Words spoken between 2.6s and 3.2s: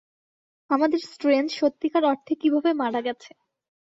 মারা